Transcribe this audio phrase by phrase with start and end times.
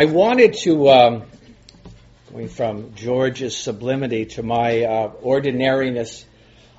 [0.00, 1.22] I wanted to, um,
[2.30, 6.24] going from George's sublimity to my uh, ordinariness,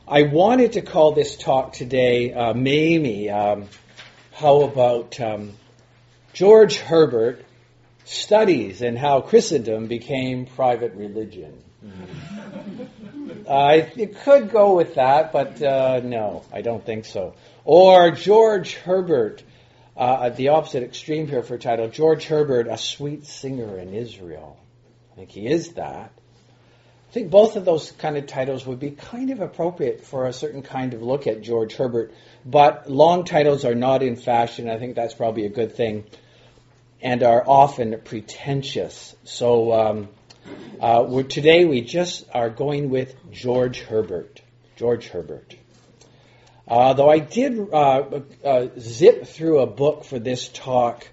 [0.08, 3.68] I wanted to call this talk today, uh, Mamie, um,
[4.32, 5.52] how about um,
[6.32, 7.44] George Herbert
[8.06, 11.62] studies and how Christendom became private religion?
[11.86, 13.42] Mm-hmm.
[13.52, 17.36] I it could go with that, but uh, no, I don't think so.
[17.66, 19.44] Or George Herbert
[20.00, 24.58] uh, at the opposite extreme here for title, George Herbert, a sweet singer in Israel.
[25.12, 26.14] I think he is that.
[27.10, 30.32] I think both of those kind of titles would be kind of appropriate for a
[30.32, 32.14] certain kind of look at George Herbert,
[32.46, 34.70] but long titles are not in fashion.
[34.70, 36.06] I think that's probably a good thing,
[37.02, 39.14] and are often pretentious.
[39.26, 40.10] So um,
[40.80, 44.42] uh, today we just are going with George Herbert.
[44.78, 45.56] George Herbert.
[46.70, 51.08] Uh, though I did uh, uh, zip through a book for this talk,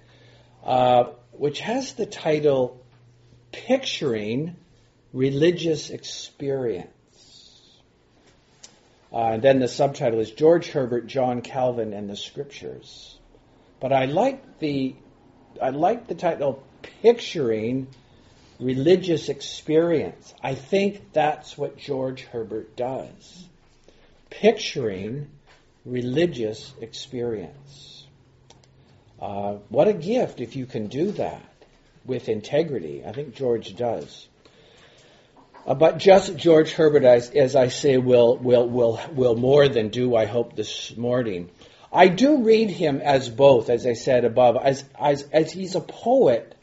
[0.63, 2.85] uh, which has the title
[3.51, 4.55] Picturing
[5.13, 6.91] Religious Experience.
[9.11, 13.17] Uh, and then the subtitle is George Herbert, John Calvin, and the Scriptures.
[13.79, 14.95] But I like the
[15.59, 16.63] I like the title
[17.01, 17.87] Picturing
[18.59, 20.35] Religious Experience.
[20.43, 23.45] I think that's what George Herbert does.
[24.29, 25.29] Picturing
[25.87, 28.05] religious experience.
[29.19, 31.41] Uh, what a gift if you can do that
[32.05, 33.03] with integrity.
[33.05, 34.27] I think George does.
[35.65, 39.89] Uh, but just George Herbert, as, as, I say, will, will, will, will more than
[39.89, 41.49] do, I hope, this morning.
[41.91, 45.81] I do read him as both, as I said above, as, as, as he's a
[45.81, 46.53] poet.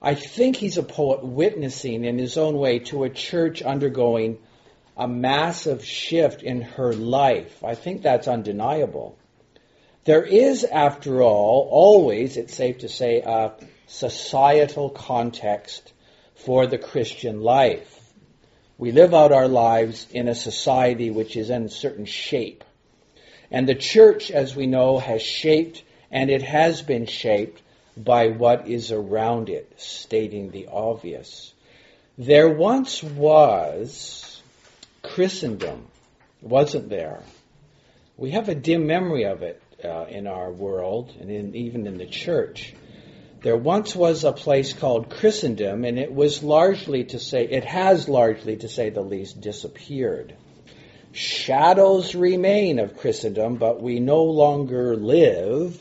[0.00, 4.38] I think he's a poet witnessing in his own way to a church undergoing
[4.98, 7.62] a massive shift in her life.
[7.64, 9.16] I think that's undeniable.
[10.04, 13.52] There is, after all, always, it's safe to say, a
[13.86, 15.92] societal context
[16.34, 17.94] for the Christian life.
[18.76, 22.64] We live out our lives in a society which is in a certain shape.
[23.50, 27.62] And the church, as we know, has shaped and it has been shaped
[27.96, 31.52] by what is around it, stating the obvious.
[32.16, 34.27] There once was
[35.14, 35.86] Christendom
[36.40, 37.22] wasn't there.
[38.16, 41.98] We have a dim memory of it uh, in our world and in, even in
[41.98, 42.74] the church.
[43.42, 48.08] There once was a place called Christendom, and it was largely to say, it has
[48.08, 50.34] largely, to say the least, disappeared.
[51.12, 55.80] Shadows remain of Christendom, but we no longer live,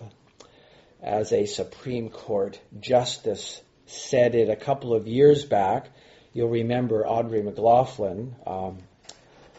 [1.01, 5.89] as a Supreme Court justice said it a couple of years back.
[6.33, 8.79] You'll remember Audrey McLaughlin, um,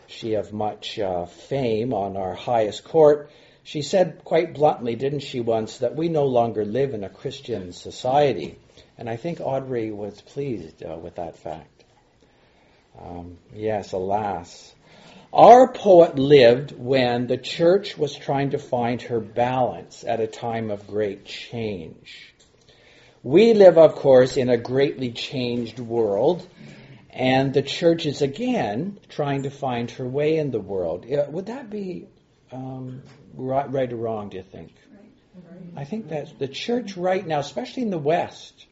[0.08, 3.30] she of much uh, fame on our highest court,
[3.62, 7.72] she said quite bluntly, didn't she, once, that we no longer live in a Christian
[7.72, 8.58] society.
[8.96, 11.84] And I think Audrey was pleased uh, with that fact.
[12.98, 14.74] Um, yes, alas.
[15.30, 20.70] Our poet lived when the church was trying to find her balance at a time
[20.70, 22.34] of great change.
[23.22, 26.48] We live, of course, in a greatly changed world
[27.18, 31.04] and the church is again trying to find her way in the world.
[31.04, 32.06] Would that be
[32.52, 33.02] um,
[33.34, 34.72] right, right, or wrong, do you think?
[35.76, 38.66] I think that the church right now, especially in the West,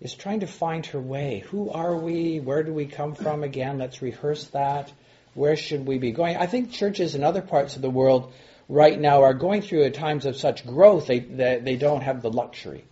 [0.00, 1.44] is trying to find her way.
[1.46, 2.40] Who are we?
[2.40, 3.78] Where do we come from again?
[3.78, 4.92] Let's rehearse that.
[5.34, 6.36] Where should we be going?
[6.36, 8.32] I think churches in other parts of the world
[8.68, 12.30] right now are going through times of such growth they, they, they don't have the
[12.30, 12.84] luxury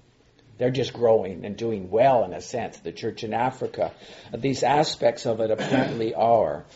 [0.60, 2.76] they're just growing and doing well in a sense.
[2.76, 3.92] The church in Africa,
[4.36, 6.66] these aspects of it apparently are.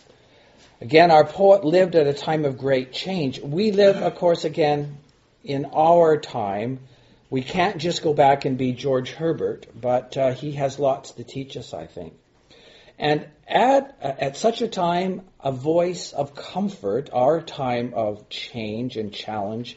[0.80, 3.40] Again, our poet lived at a time of great change.
[3.40, 4.96] We live, of course, again,
[5.44, 6.80] in our time.
[7.28, 11.22] We can't just go back and be George Herbert, but uh, he has lots to
[11.22, 12.14] teach us, I think.
[12.98, 19.12] And at, at such a time, a voice of comfort, our time of change and
[19.12, 19.76] challenge,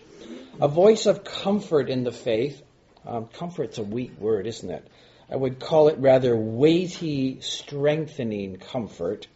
[0.61, 2.61] a voice of comfort in the faith,
[3.07, 4.85] um, comfort's a weak word, isn't it?
[5.29, 9.27] I would call it rather weighty, strengthening comfort.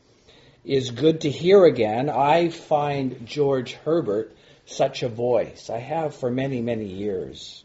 [0.63, 2.07] Is good to hear again.
[2.07, 4.35] I find George Herbert
[4.65, 5.71] such a voice.
[5.71, 7.63] I have for many, many years.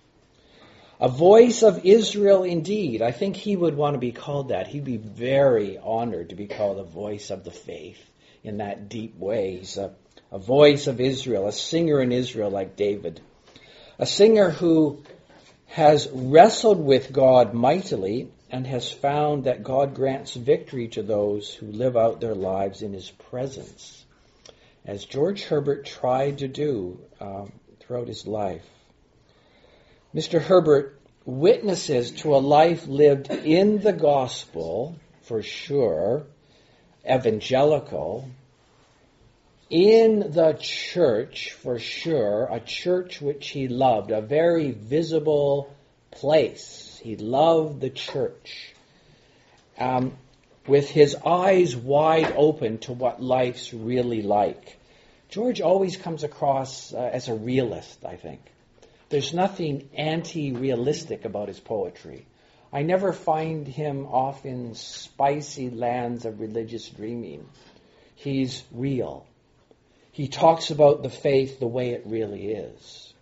[0.98, 3.02] A voice of Israel indeed.
[3.02, 4.66] I think he would want to be called that.
[4.66, 8.02] He'd be very honored to be called a voice of the faith
[8.42, 9.58] in that deep way.
[9.58, 9.92] He's a,
[10.32, 13.20] a voice of Israel, a singer in Israel like David.
[13.98, 15.02] A singer who
[15.66, 21.66] has wrestled with God mightily and has found that God grants victory to those who
[21.66, 24.04] live out their lives in His presence,
[24.84, 28.64] as George Herbert tried to do um, throughout his life.
[30.14, 30.40] Mr.
[30.40, 36.24] Herbert witnesses to a life lived in the gospel, for sure,
[37.08, 38.28] evangelical,
[39.68, 45.74] in the church, for sure, a church which he loved, a very visible
[46.10, 47.00] place.
[47.02, 48.74] He loved the church.
[49.78, 50.16] Um,
[50.66, 54.78] with his eyes wide open to what life's really like.
[55.28, 58.40] George always comes across uh, as a realist, I think.
[59.08, 62.26] There's nothing anti realistic about his poetry.
[62.72, 67.46] I never find him off in spicy lands of religious dreaming.
[68.16, 69.26] He's real.
[70.16, 73.12] He talks about the faith the way it really is.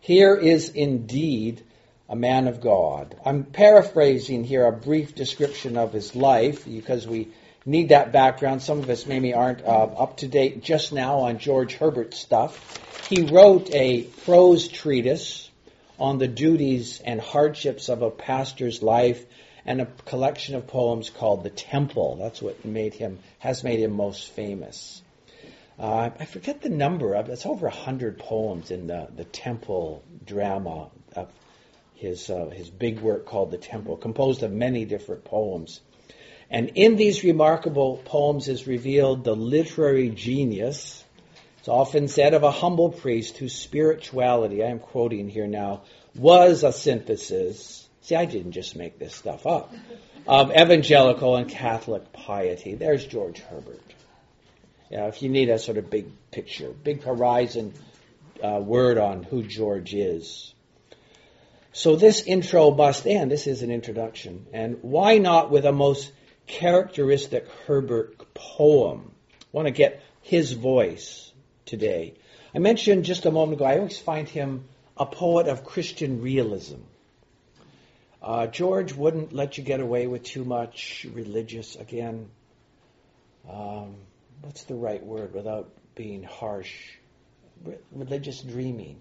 [0.00, 1.62] Here is indeed
[2.10, 3.16] a man of God.
[3.24, 7.28] I'm paraphrasing here a brief description of his life because we
[7.64, 8.60] need that background.
[8.60, 13.08] Some of us maybe aren't uh, up to date just now on George Herbert stuff.
[13.08, 15.50] He wrote a prose treatise
[15.98, 19.24] on the duties and hardships of a pastor's life
[19.64, 22.16] and a collection of poems called The Temple.
[22.16, 25.00] That's what made him has made him most famous.
[25.78, 30.04] Uh, I forget the number of it's over a hundred poems in the, the Temple
[30.24, 31.30] drama of
[31.94, 35.80] his uh, his big work called The Temple, composed of many different poems.
[36.50, 41.02] And in these remarkable poems is revealed the literary genius.
[41.58, 45.82] It's often said of a humble priest whose spirituality, I am quoting here now,
[46.14, 47.88] was a synthesis.
[48.02, 49.72] See, I didn't just make this stuff up.
[50.26, 52.74] Of evangelical and Catholic piety.
[52.74, 53.94] There's George Herbert.
[54.92, 57.72] Yeah, if you need a sort of big picture, big horizon
[58.44, 60.52] uh, word on who George is.
[61.72, 63.30] So this intro must end.
[63.30, 64.44] This is an introduction.
[64.52, 66.12] And why not with a most
[66.46, 69.12] characteristic Herbert poem?
[69.32, 71.32] I want to get his voice
[71.64, 72.12] today.
[72.54, 74.64] I mentioned just a moment ago, I always find him
[74.98, 76.80] a poet of Christian realism.
[78.20, 82.28] Uh, George wouldn't let you get away with too much religious, again,
[83.50, 83.96] um,
[84.52, 86.74] what's the right word without being harsh?
[87.64, 89.00] Re- religious dreaming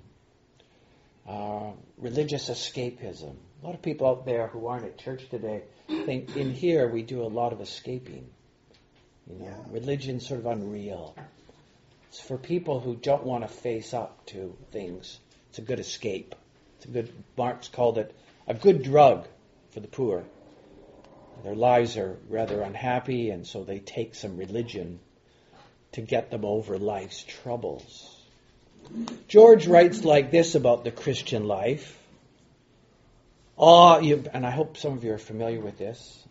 [1.28, 3.36] uh, religious escapism.
[3.62, 7.04] A lot of people out there who aren't at church today think in here we
[7.04, 8.30] do a lot of escaping.
[9.28, 9.56] You know, yeah.
[9.70, 11.16] religion's sort of unreal.
[12.08, 15.20] It's for people who don't want to face up to things.
[15.50, 16.34] It's a good escape.
[16.78, 17.14] It's a good.
[17.38, 18.16] Marx called it
[18.48, 19.28] a good drug
[19.72, 20.24] for the poor.
[21.44, 25.00] Their lives are rather unhappy, and so they take some religion
[25.94, 28.18] to get them over life's troubles.
[29.28, 31.98] George writes like this about the Christian life.
[33.58, 36.24] Ah, you, and I hope some of you are familiar with this.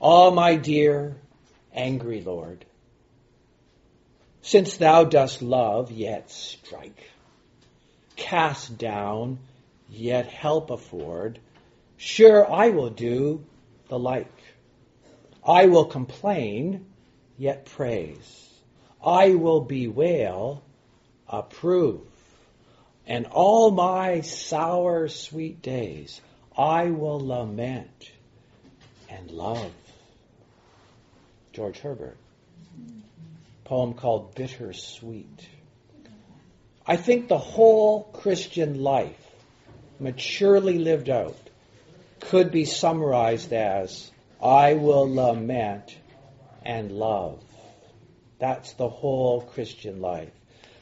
[0.00, 1.16] Ah, my dear,
[1.72, 2.64] angry Lord,
[4.42, 7.10] since thou dost love, yet strike,
[8.16, 9.38] cast down,
[9.88, 11.38] yet help afford,
[11.96, 13.44] sure I will do
[13.88, 14.26] the like.
[15.46, 16.86] I will complain,
[17.38, 18.43] yet praise.
[19.04, 20.62] I will bewail,
[21.28, 22.00] approve.
[23.06, 26.20] And all my sour, sweet days
[26.56, 28.10] I will lament
[29.10, 29.72] and love.
[31.52, 32.16] George Herbert.
[33.64, 35.48] Poem called Bittersweet.
[36.86, 39.20] I think the whole Christian life,
[39.98, 41.36] maturely lived out,
[42.20, 44.10] could be summarized as
[44.42, 45.96] I will lament
[46.64, 47.42] and love.
[48.38, 50.32] That's the whole Christian life.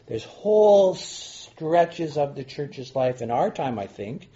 [0.06, 4.28] There's whole stretches of the church's life in our time, I think,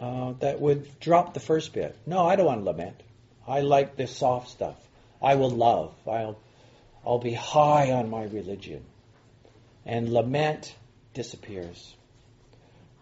[0.00, 1.96] uh, that would drop the first bit.
[2.06, 3.02] No, I don't want to lament.
[3.46, 4.76] I like the soft stuff.
[5.22, 5.94] I will love.
[6.06, 6.38] I'll,
[7.04, 8.84] I'll be high on my religion.
[9.84, 10.74] And lament
[11.14, 11.94] disappears.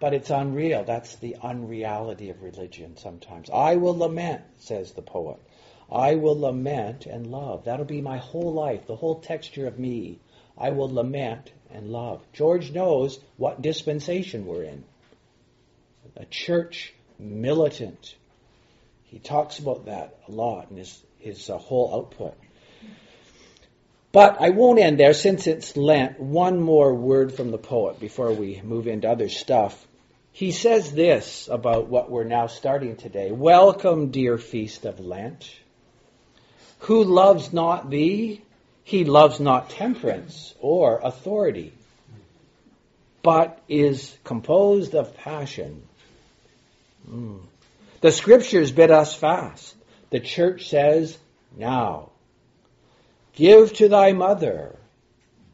[0.01, 0.85] But it's unreal.
[0.85, 3.49] That's the unreality of religion sometimes.
[3.51, 5.39] I will lament, says the poet.
[5.95, 7.67] I will lament and love.
[7.67, 10.19] That'll be my whole life, the whole texture of me.
[10.59, 12.21] I will lament and love.
[12.33, 14.85] George knows what dispensation we're in.
[16.17, 18.17] A church militant.
[19.05, 22.35] He talks about that a lot in his, his uh, whole output.
[24.11, 26.19] But I won't end there since it's Lent.
[26.19, 29.87] One more word from the poet before we move into other stuff.
[30.33, 33.31] He says this about what we're now starting today.
[33.31, 35.49] Welcome, dear feast of Lent.
[36.85, 38.43] Who loves not thee?
[38.83, 41.73] He loves not temperance or authority,
[43.23, 45.83] but is composed of passion.
[47.11, 47.41] Mm.
[48.03, 49.75] The scriptures bid us fast.
[50.11, 51.17] The church says,
[51.57, 52.11] now,
[53.33, 54.77] give to thy mother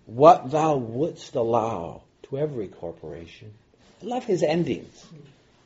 [0.07, 3.53] what thou wouldst allow to every corporation.
[4.03, 5.07] I love his endings.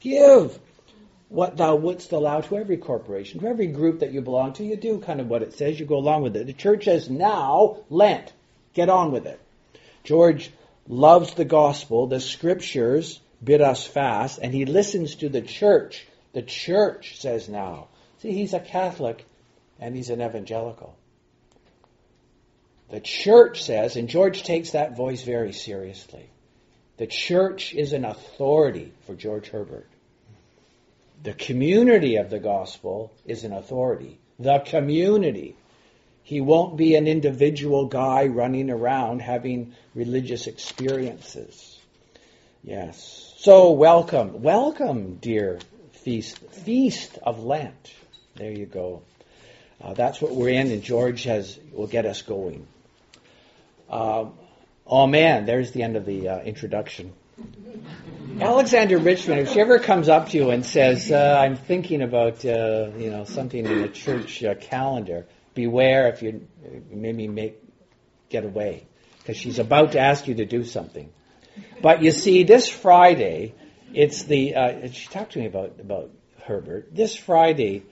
[0.01, 0.59] Give
[1.35, 4.65] what thou wouldst allow to every corporation, to every group that you belong to.
[4.65, 6.47] You do kind of what it says, you go along with it.
[6.47, 8.33] The church says, now, Lent.
[8.73, 9.41] Get on with it.
[10.03, 10.51] George
[10.89, 12.07] loves the gospel.
[12.07, 16.07] The scriptures bid us fast, and he listens to the church.
[16.33, 17.89] The church says now.
[18.19, 19.25] See, he's a Catholic
[19.79, 20.97] and he's an evangelical.
[22.91, 26.29] The church says, and George takes that voice very seriously.
[26.97, 29.89] The church is an authority for George Herbert.
[31.25, 34.19] The community of the gospel is an authority.
[34.39, 35.57] The community.
[36.23, 41.81] He won't be an individual guy running around having religious experiences.
[42.63, 43.33] Yes.
[43.39, 45.61] So welcome, welcome, dear
[45.93, 47.95] feast, feast of Lent.
[48.37, 49.03] There you go.
[49.83, 52.67] Uh, that's what we're in, and George has will get us going.
[53.89, 54.27] Uh,
[54.87, 57.15] oh man, there's the end of the uh, introduction.
[58.41, 62.45] Alexander Richmond, if she ever comes up to you and says, uh, "I'm thinking about
[62.45, 66.47] uh, you know something in the church uh, calendar," beware if you
[66.91, 67.63] maybe make
[68.31, 68.87] get away
[69.19, 71.13] because she's about to ask you to do something.
[71.81, 73.55] But you see, this Friday,
[73.93, 76.11] it's the uh, she talked to me about about
[76.43, 76.89] Herbert.
[76.93, 77.85] This Friday,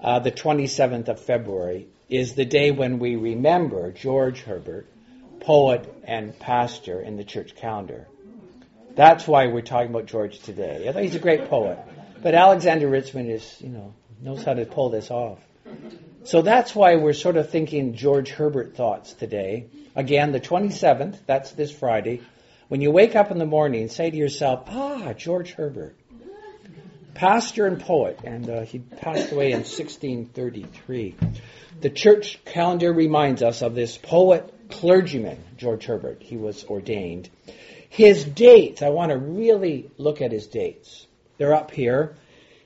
[0.00, 4.88] uh, the 27th of February, is the day when we remember George Herbert,
[5.40, 8.08] poet and pastor in the church calendar.
[8.94, 10.92] That's why we're talking about George today.
[11.00, 11.78] He's a great poet.
[12.22, 15.38] But Alexander Richmond is, you know, knows how to pull this off.
[16.24, 19.66] So that's why we're sort of thinking George Herbert thoughts today.
[19.94, 22.22] Again, the 27th, that's this Friday.
[22.68, 25.96] When you wake up in the morning, say to yourself, ah, George Herbert.
[27.12, 31.14] Pastor and poet, and uh, he passed away in 1633.
[31.80, 36.22] The church calendar reminds us of this poet clergyman, George Herbert.
[36.22, 37.28] He was ordained.
[37.94, 41.06] His dates, I want to really look at his dates.
[41.38, 42.16] They're up here.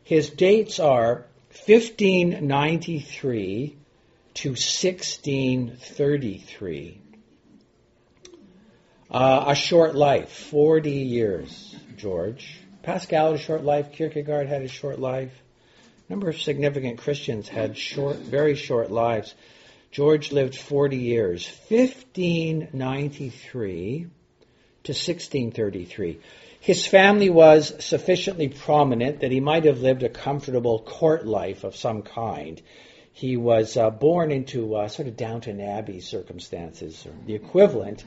[0.03, 1.27] His dates are
[1.67, 3.77] 1593
[4.33, 7.01] to 1633.
[9.11, 12.59] Uh, a short life, 40 years, George.
[12.83, 13.93] Pascal had a short life.
[13.93, 15.35] Kierkegaard had a short life.
[16.09, 19.35] A number of significant Christians had short, very short lives.
[19.91, 24.07] George lived 40 years, 1593
[24.89, 26.19] to 1633.
[26.61, 31.77] His family was sufficiently prominent that he might have lived a comfortable court life of
[31.77, 32.63] some kind.
[33.13, 38.03] He was uh, born into uh, sort of Downton Abbey circumstances, or the equivalent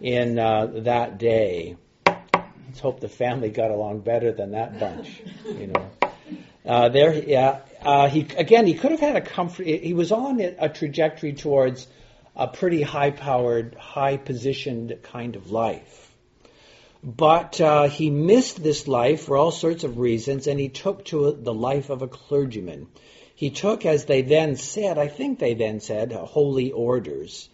[0.00, 1.76] in uh, that day.
[2.04, 5.90] Let's hope the family got along better than that bunch, you know.
[6.66, 9.66] Uh, there, yeah, uh, he again, he could have had a comfort.
[9.66, 11.86] He was on a trajectory towards
[12.34, 16.03] a pretty high-powered, high-positioned kind of life.
[17.04, 21.32] But uh, he missed this life for all sorts of reasons, and he took to
[21.32, 22.86] the life of a clergyman.
[23.34, 27.50] He took, as they then said, I think they then said, holy orders,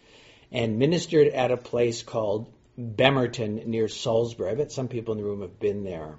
[0.53, 4.53] and ministered at a place called Bemerton near Salisbury.
[4.53, 6.15] I bet some people in the room have been there.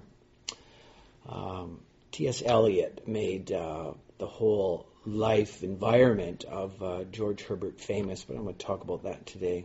[1.26, 2.42] Um, T.S.
[2.44, 8.56] Eliot made uh, the whole life environment of uh, George Herbert famous, but I'm going
[8.56, 9.64] to talk about that today.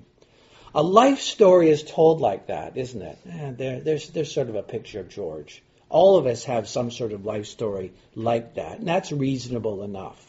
[0.76, 3.18] A life story is told like that, isn't it?
[3.30, 5.64] Eh, there, there's, there's sort of a picture of George.
[5.90, 10.24] All of us have some sort of life story like that, and that's reasonable enough.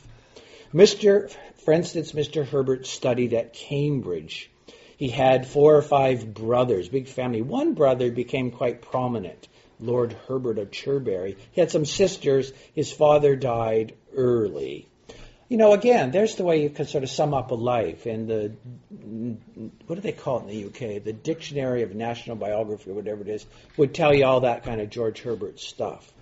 [0.73, 1.35] Mr.
[1.65, 2.47] For instance, Mr.
[2.47, 4.51] Herbert studied at Cambridge.
[4.97, 7.43] He had four or five brothers, big family.
[7.43, 9.49] One brother became quite prominent,
[9.81, 11.37] Lord Herbert of Cherbury.
[11.53, 12.53] He had some sisters.
[12.75, 14.88] His father died early
[15.49, 18.07] you know, again, there's the way you can sort of sum up a life.
[18.07, 18.53] in the,
[19.87, 21.03] what do they call it in the UK?
[21.03, 23.47] The Dictionary of National Biography, or whatever it is,
[23.79, 26.13] would tell you all that kind of George Herbert stuff.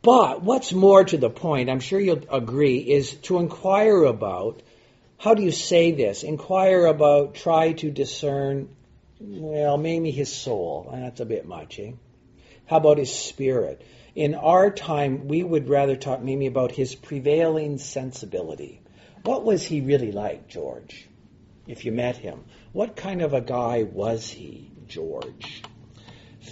[0.00, 4.62] But what's more to the point, I'm sure you'll agree, is to inquire about,
[5.18, 6.22] how do you say this?
[6.22, 8.68] Inquire about, try to discern,
[9.20, 10.90] well, maybe his soul.
[10.92, 11.92] That's a bit much, eh?
[12.66, 13.82] How about his spirit?
[14.14, 18.80] In our time, we would rather talk maybe about his prevailing sensibility.
[19.24, 21.08] What was he really like, George?
[21.66, 25.62] If you met him, what kind of a guy was he, George?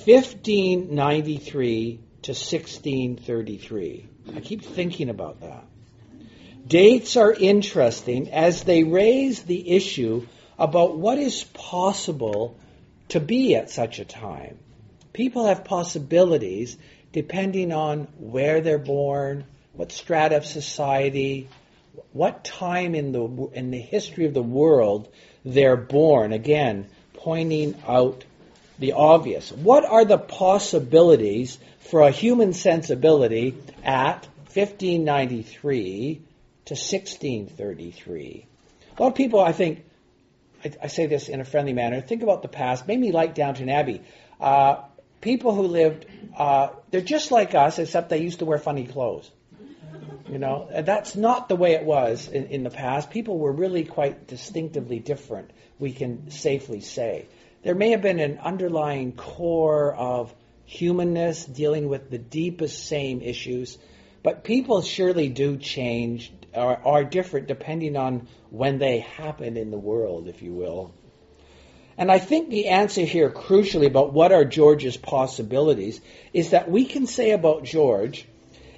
[0.05, 4.09] 1593 to 1633.
[4.35, 5.65] I keep thinking about that.
[6.67, 10.27] Dates are interesting as they raise the issue
[10.59, 12.59] about what is possible
[13.09, 14.59] to be at such a time.
[15.13, 16.77] People have possibilities,
[17.13, 21.49] depending on where they're born, what strata of society,
[22.13, 25.09] what time in the in the history of the world
[25.45, 26.33] they're born.
[26.33, 28.25] Again, pointing out
[28.79, 29.53] the obvious.
[29.53, 33.55] What are the possibilities for a human sensibility
[33.85, 36.23] at 1593
[36.65, 38.47] to 1633?
[38.99, 39.85] A lot of people, I think,
[40.83, 44.03] I, say this in a friendly manner, think about the past, maybe like Downton Abbey.
[44.41, 44.83] Uh,
[45.23, 46.05] people who lived,
[46.37, 49.31] uh, they're just like us, except they used to wear funny clothes.
[50.31, 53.11] You know, that's not the way it was in, in the past.
[53.11, 57.27] People were really quite distinctively different, we can safely say.
[57.63, 63.79] There may have been an underlying core of humanness dealing with the deepest same issues,
[64.23, 69.79] but people surely do change, or are different depending on when they happen in the
[69.79, 70.95] world, if you will.
[71.99, 76.01] And I think the answer here, crucially, about what are George's possibilities,
[76.33, 78.27] is that we can say about George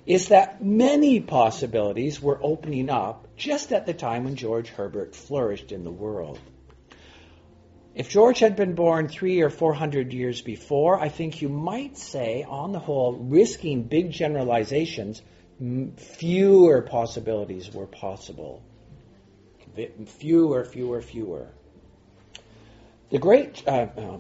[0.07, 5.73] is that many possibilities were opening up just at the time when George Herbert flourished
[5.73, 6.39] in the world.
[7.95, 11.97] If George had been born three or four hundred years before, I think you might
[11.97, 15.23] say, on the whole, risking big generalizations,
[15.97, 18.63] fewer possibilities were possible.
[20.07, 21.49] Fewer, fewer, fewer.
[23.15, 24.19] The great, uh, uh,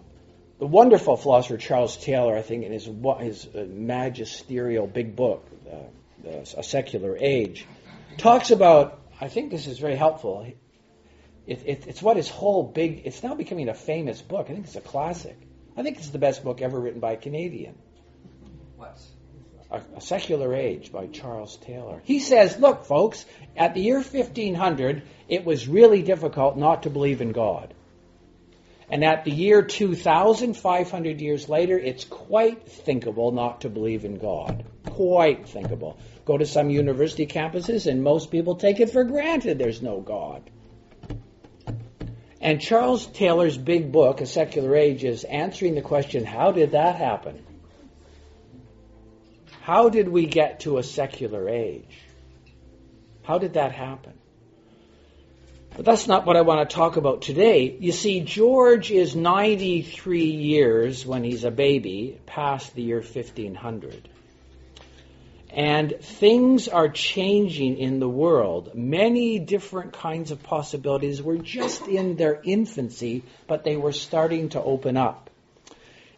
[0.60, 6.28] the wonderful philosopher Charles Taylor, I think, in his, his uh, magisterial big book, uh,
[6.56, 7.66] A Secular Age,
[8.18, 10.46] talks about, I think this is very helpful.
[11.44, 14.46] It, it, it's what his whole big, it's now becoming a famous book.
[14.48, 15.36] I think it's a classic.
[15.76, 17.74] I think it's the best book ever written by a Canadian.
[18.76, 18.96] What?
[19.72, 22.00] A, a, Secular Age by Charles Taylor.
[22.04, 27.20] He says, look, folks, at the year 1500, it was really difficult not to believe
[27.20, 27.73] in God.
[28.90, 34.64] And at the year 2500 years later, it's quite thinkable not to believe in God.
[34.86, 35.98] Quite thinkable.
[36.24, 40.50] Go to some university campuses, and most people take it for granted there's no God.
[42.40, 46.96] And Charles Taylor's big book, A Secular Age, is answering the question how did that
[46.96, 47.42] happen?
[49.62, 51.98] How did we get to a secular age?
[53.22, 54.12] How did that happen?
[55.76, 57.76] But that's not what I want to talk about today.
[57.80, 64.08] You see, George is 93 years when he's a baby, past the year 1500.
[65.50, 68.74] And things are changing in the world.
[68.74, 74.62] Many different kinds of possibilities were just in their infancy, but they were starting to
[74.62, 75.30] open up.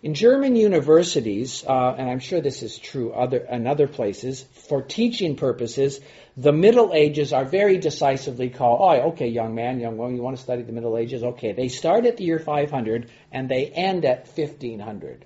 [0.06, 4.80] In German universities, uh, and I'm sure this is true other, in other places, for
[4.80, 5.98] teaching purposes,
[6.36, 10.36] the Middle Ages are very decisively called, oh, okay, young man, young woman, you want
[10.36, 11.24] to study the Middle Ages?
[11.24, 11.54] Okay.
[11.54, 15.24] They start at the year 500 and they end at 1500.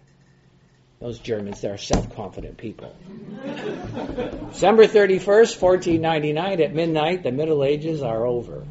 [0.99, 2.97] Those Germans, they're self-confident people.
[4.51, 8.64] December 31st, 1499 at midnight, the Middle Ages are over.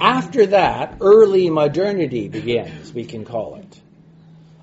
[0.00, 3.80] After that, early modernity begins, we can call it.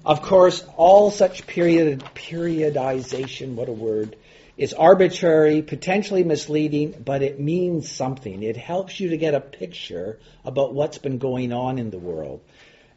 [0.04, 4.16] Of course, all such period, periodization, what a word,
[4.58, 8.42] is arbitrary, potentially misleading, but it means something.
[8.42, 12.42] It helps you to get a picture about what's been going on in the world.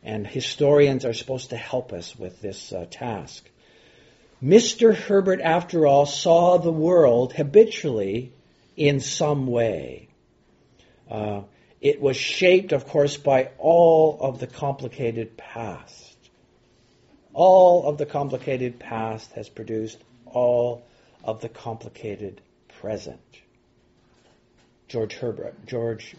[0.03, 3.45] And historians are supposed to help us with this uh, task.
[4.43, 4.95] Mr.
[4.95, 8.33] Herbert, after all, saw the world habitually
[8.79, 10.09] in some way.
[11.11, 11.43] Uh,
[11.81, 16.17] it was shaped, of course, by all of the complicated past.
[17.33, 20.85] All of the complicated past has produced all
[21.25, 22.41] of the complicated
[22.81, 23.21] present.
[24.89, 26.17] George Herbert, George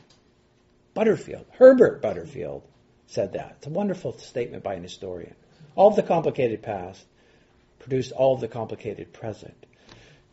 [0.94, 2.64] Butterfield, Herbert Butterfield
[3.08, 3.56] said that.
[3.58, 5.36] It's a wonderful statement by an historian.
[5.76, 7.06] All of the complicated past
[7.80, 9.66] produced all of the complicated present.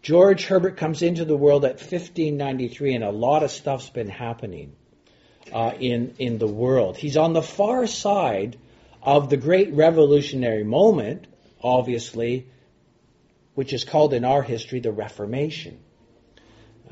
[0.01, 4.73] George Herbert comes into the world at 1593, and a lot of stuff's been happening
[5.53, 6.97] uh, in, in the world.
[6.97, 8.57] He's on the far side
[9.03, 11.27] of the great revolutionary moment,
[11.63, 12.47] obviously,
[13.55, 15.79] which is called in our history the Reformation.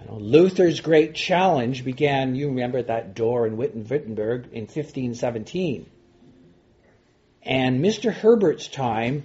[0.09, 5.87] Luther's great challenge began, you remember that door in Wittenberg in 1517.
[7.43, 8.13] And Mr.
[8.13, 9.25] Herbert's time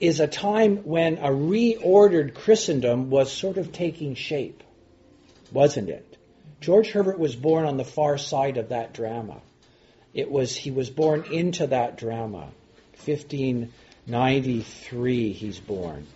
[0.00, 4.62] is a time when a reordered Christendom was sort of taking shape,
[5.52, 6.07] wasn't it?
[6.60, 9.40] George Herbert was born on the far side of that drama.
[10.14, 12.48] It was he was born into that drama.
[13.04, 16.06] 1593 he's born.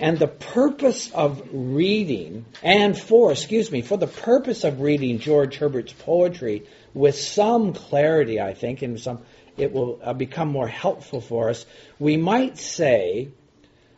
[0.00, 5.56] And the purpose of reading, and for, excuse me, for the purpose of reading George
[5.56, 6.62] Herbert's poetry
[6.94, 9.22] with some clarity, I think, and some,
[9.56, 11.66] it will uh, become more helpful for us,
[11.98, 13.30] we might say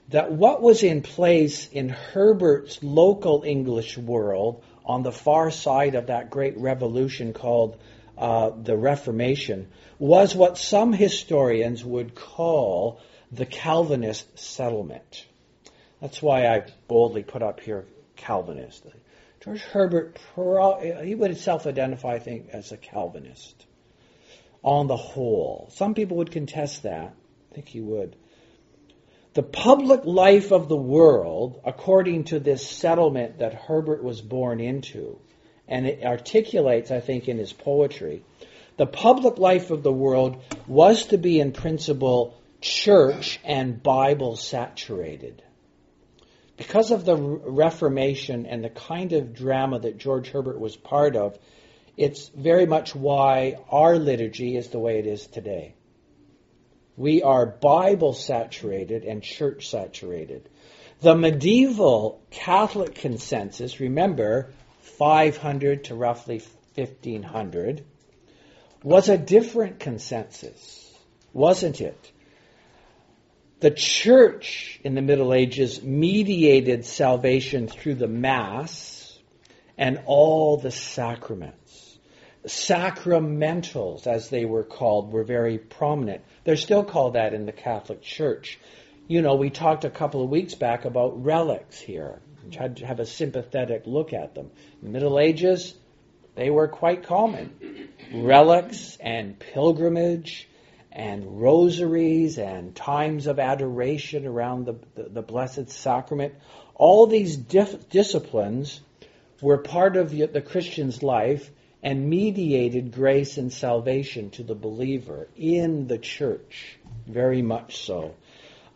[0.08, 6.06] that what was in place in Herbert's local English world on the far side of
[6.06, 7.78] that great revolution called
[8.18, 13.00] uh, the Reformation was what some historians would call
[13.32, 15.26] the Calvinist settlement.
[16.00, 17.84] That's why I boldly put up here
[18.16, 18.84] Calvinist.
[19.40, 20.18] George Herbert,
[21.02, 23.66] he would self-identify, I think, as a Calvinist
[24.62, 25.70] on the whole.
[25.72, 27.14] Some people would contest that.
[27.50, 28.16] I think he would.
[29.32, 35.18] The public life of the world, according to this settlement that Herbert was born into,
[35.68, 38.24] and it articulates, I think, in his poetry,
[38.76, 45.42] the public life of the world was to be, in principle, church and Bible saturated.
[46.56, 51.38] Because of the Reformation and the kind of drama that George Herbert was part of,
[51.96, 55.74] it's very much why our liturgy is the way it is today.
[57.00, 60.46] We are Bible saturated and church saturated.
[61.00, 64.50] The medieval Catholic consensus, remember,
[64.98, 66.42] 500 to roughly
[66.74, 67.86] 1500,
[68.82, 70.94] was a different consensus,
[71.32, 72.12] wasn't it?
[73.60, 79.18] The church in the Middle Ages mediated salvation through the Mass
[79.78, 81.98] and all the sacraments.
[82.46, 86.20] Sacramentals, as they were called, were very prominent.
[86.44, 88.58] They're still called that in the Catholic Church.
[89.06, 92.20] You know, we talked a couple of weeks back about relics here.
[92.50, 94.50] Tried to have a sympathetic look at them.
[94.82, 95.74] The Middle Ages,
[96.34, 97.88] they were quite common.
[98.14, 100.48] Relics and pilgrimage
[100.90, 106.34] and rosaries and times of adoration around the, the, the Blessed Sacrament.
[106.74, 108.80] All these dif- disciplines
[109.42, 111.50] were part of the Christian's life
[111.82, 118.14] and mediated grace and salvation to the believer in the church, very much so.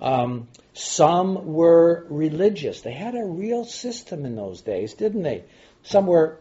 [0.00, 2.80] Um, some were religious.
[2.80, 5.44] They had a real system in those days, didn't they?
[5.82, 6.40] Some were,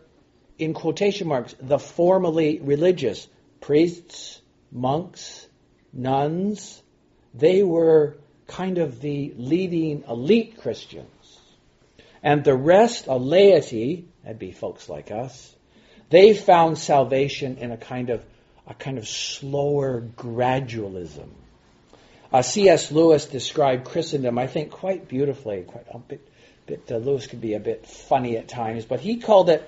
[0.58, 3.28] in quotation marks, the formally religious
[3.62, 5.48] priests, monks,
[5.92, 6.82] nuns,
[7.34, 11.40] they were kind of the leading elite Christians.
[12.22, 15.53] And the rest, a laity, that'd be folks like us,
[16.14, 18.24] they found salvation in a kind of
[18.68, 21.30] a kind of slower gradualism.
[22.32, 22.92] Uh, C.S.
[22.92, 25.64] Lewis described Christendom, I think, quite beautifully.
[25.64, 26.22] Quite a bit,
[26.68, 29.68] bit uh, Lewis could be a bit funny at times, but he called it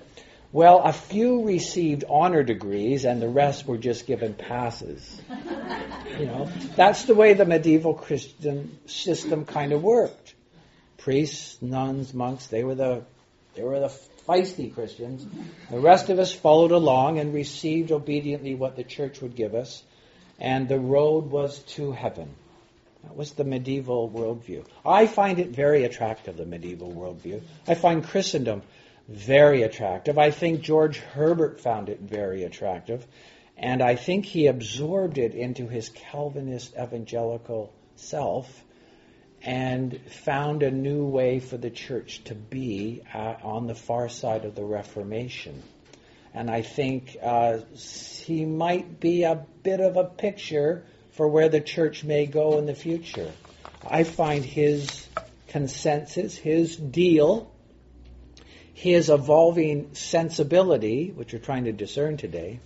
[0.51, 5.21] well, a few received honor degrees and the rest were just given passes.
[6.17, 10.33] You know, that's the way the medieval Christian system kind of worked.
[10.97, 13.03] Priests, nuns, monks, they were the
[13.53, 13.89] they were the
[14.27, 15.25] feisty Christians.
[15.69, 19.83] The rest of us followed along and received obediently what the church would give us,
[20.39, 22.35] and the road was to heaven.
[23.03, 24.65] That was the medieval worldview.
[24.85, 27.41] I find it very attractive, the medieval worldview.
[27.67, 28.63] I find Christendom
[29.07, 30.17] very attractive.
[30.17, 33.05] I think George Herbert found it very attractive.
[33.57, 38.64] And I think he absorbed it into his Calvinist evangelical self
[39.45, 44.43] and found a new way for the church to be uh, on the far side
[44.43, 45.61] of the Reformation.
[46.33, 47.59] And I think uh,
[48.25, 52.65] he might be a bit of a picture for where the church may go in
[52.65, 53.31] the future.
[53.87, 55.07] I find his
[55.47, 57.51] consensus, his deal,
[58.73, 62.59] his evolving sensibility, which we're trying to discern today,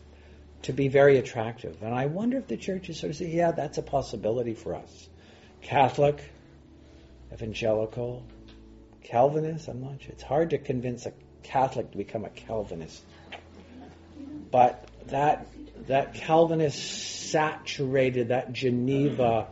[0.64, 1.84] to be very attractive.
[1.84, 4.76] And I wonder if the church is sort of saying, yeah, that's a possibility for
[4.76, 5.10] us.
[5.62, 6.24] Catholic,
[7.34, 8.26] evangelical,
[9.04, 10.12] Calvinist, I'm not sure.
[10.12, 11.14] It's hard to convince a
[11.44, 13.02] Catholic to become a Calvinist.
[14.52, 15.48] But that
[15.88, 19.48] that Calvinist saturated that Geneva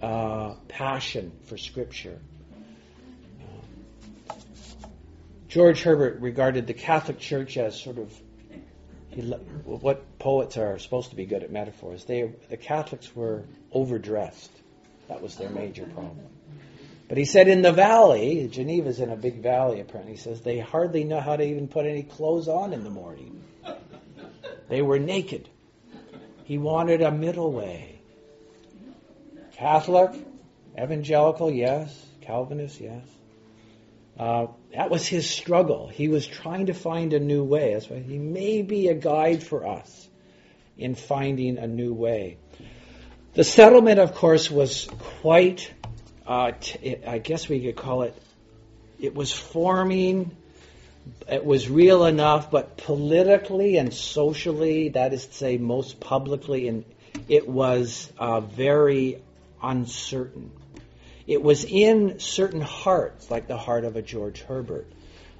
[0.00, 2.18] uh, passion for Scripture
[5.56, 8.12] George Herbert regarded the Catholic Church as sort of
[9.08, 12.04] he, what poets are supposed to be good at metaphors.
[12.04, 14.50] They, the Catholics were overdressed.
[15.08, 16.26] That was their major problem.
[17.08, 20.58] But he said in the valley, Geneva's in a big valley apparently, he says they
[20.58, 23.44] hardly know how to even put any clothes on in the morning.
[24.68, 25.48] They were naked.
[26.44, 28.00] He wanted a middle way.
[29.52, 30.10] Catholic,
[30.78, 32.04] evangelical, yes.
[32.22, 33.06] Calvinist, yes.
[34.18, 35.88] Uh, that was his struggle.
[35.88, 37.74] He was trying to find a new way.
[37.74, 40.08] That's why he may be a guide for us
[40.76, 42.38] in finding a new way.
[43.34, 44.88] The settlement, of course, was
[45.20, 45.72] quite,
[46.26, 46.52] uh,
[47.22, 48.14] guess we could call it,
[49.00, 50.36] it was forming,
[51.28, 56.84] it was real enough, but politically and socially, that is to say, most publicly, and
[57.28, 59.22] it was uh, very
[59.62, 60.50] uncertain.
[61.26, 64.86] It was in certain hearts, like the heart of a George Herbert.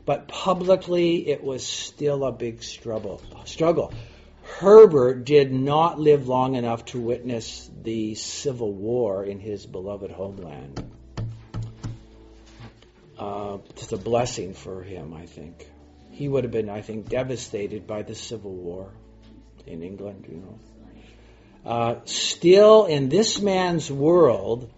[0.04, 3.20] But publicly, it was still a big struggle.
[3.44, 3.92] struggle.
[4.58, 10.82] Herbert did not live long enough to witness the Civil War in his beloved homeland.
[13.18, 15.68] Uh, it's a blessing for him, I think.
[16.10, 18.90] He would have been, I think, devastated by the Civil War
[19.66, 20.58] in England, you know.
[21.70, 24.70] Uh, still, in this man's world,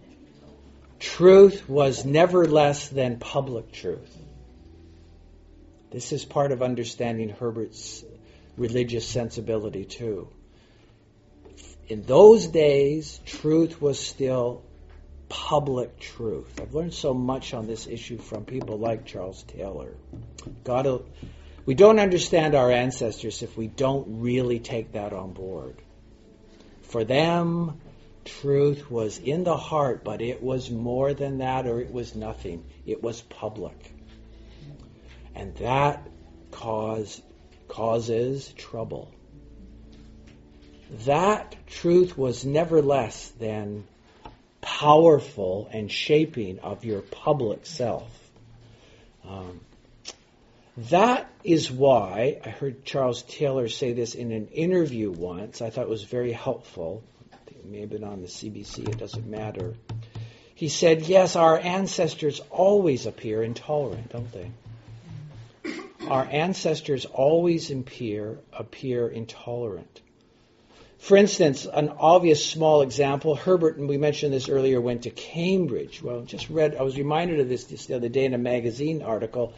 [0.98, 4.16] truth was never less than public truth.
[5.90, 8.04] This is part of understanding Herbert's
[8.58, 10.28] religious sensibility, too.
[11.88, 14.62] In those days, truth was still
[15.28, 16.60] public truth.
[16.60, 19.94] I've learned so much on this issue from people like Charles Taylor.
[20.64, 21.02] God,
[21.64, 25.76] we don't understand our ancestors if we don't really take that on board.
[26.82, 27.80] For them,
[28.24, 32.64] truth was in the heart, but it was more than that or it was nothing.
[32.86, 33.94] It was public.
[35.34, 36.06] And that
[36.50, 37.20] cause,
[37.68, 39.12] causes trouble.
[41.04, 43.84] That truth was never less than
[44.60, 48.10] powerful and shaping of your public self.
[49.28, 49.60] Um,
[50.90, 55.60] that is why I heard Charles Taylor say this in an interview once.
[55.60, 57.02] I thought it was very helpful.
[57.48, 59.74] it may have been on the CBC, it doesn't matter.
[60.54, 64.50] He said, Yes, our ancestors always appear intolerant, don't they?
[66.10, 70.00] Our ancestors always appear, appear intolerant.
[70.98, 76.02] For instance, an obvious small example, Herbert, and we mentioned this earlier, went to Cambridge.
[76.02, 79.02] Well, just read, I was reminded of this, this the other day in a magazine
[79.02, 79.52] article.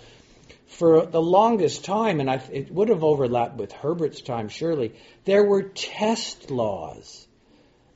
[0.66, 5.44] For the longest time, and I, it would have overlapped with Herbert's time, surely, there
[5.44, 7.26] were test laws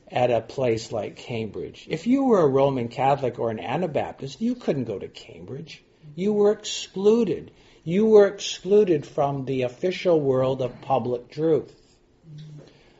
[0.09, 1.87] at a place like Cambridge.
[1.89, 5.83] If you were a Roman Catholic or an Anabaptist, you couldn't go to Cambridge.
[6.15, 7.51] You were excluded.
[7.87, 11.71] You were excluded from the official world of public truth.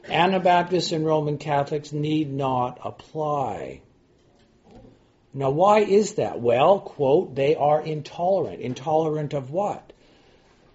[0.08, 3.82] Anabaptists and Roman Catholics need not apply.
[5.34, 6.40] Now, why is that?
[6.40, 8.62] Well, quote, they are intolerant.
[8.62, 9.92] Intolerant of what?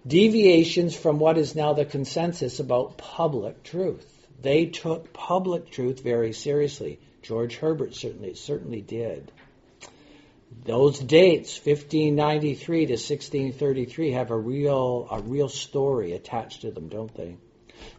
[0.05, 4.05] Deviations from what is now the consensus about public truth.
[4.41, 6.99] They took public truth very seriously.
[7.21, 9.31] George Herbert certainly certainly did.
[10.63, 17.13] Those dates, 1593 to 1633, have a real a real story attached to them, don't
[17.15, 17.37] they?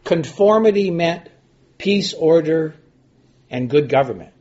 [0.05, 1.29] Conformity meant
[1.77, 2.73] peace, order,
[3.49, 4.33] and good government.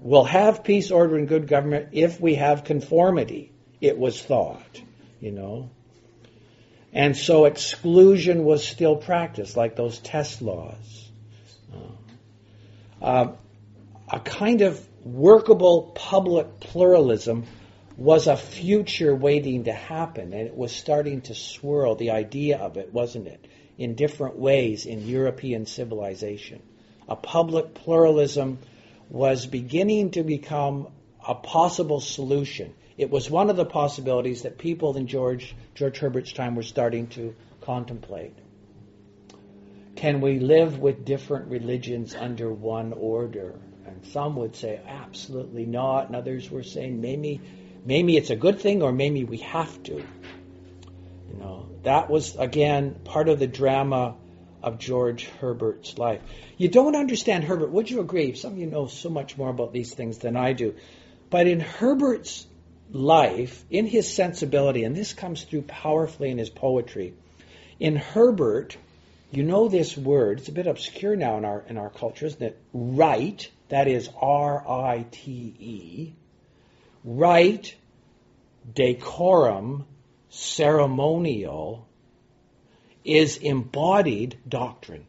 [0.00, 4.80] We'll have peace, order, and good government if we have conformity, it was thought,
[5.20, 5.70] you know.
[6.92, 11.10] And so exclusion was still practiced, like those test laws.
[13.02, 13.32] Uh, uh
[14.12, 17.44] a kind of workable public pluralism
[17.96, 22.76] was a future waiting to happen, and it was starting to swirl, the idea of
[22.76, 23.46] it, wasn't it?
[23.80, 26.62] in different ways in European civilization.
[27.08, 28.58] A public pluralism
[29.08, 30.88] was beginning to become
[31.26, 32.74] a possible solution.
[32.98, 37.06] It was one of the possibilities that people in George, George Herbert's time were starting
[37.08, 38.34] to contemplate.
[39.96, 43.58] Can we live with different religions under one order?
[43.90, 47.40] And some would say absolutely not, and others were saying maybe
[47.84, 49.94] maybe it's a good thing or maybe we have to.
[49.94, 54.16] You know, that was, again, part of the drama
[54.62, 56.20] of George Herbert's life.
[56.58, 58.34] You don't understand Herbert, would you agree?
[58.34, 60.74] Some of you know so much more about these things than I do.
[61.30, 62.46] But in Herbert's
[62.90, 67.14] life, in his sensibility, and this comes through powerfully in his poetry,
[67.78, 68.76] in Herbert,
[69.30, 72.42] you know this word, it's a bit obscure now in our in our culture, isn't
[72.42, 72.58] it?
[72.72, 76.12] Rite, that is R I T E.
[77.02, 77.74] Rite,
[78.74, 79.86] decorum,
[80.28, 81.86] ceremonial
[83.04, 85.06] is embodied doctrine.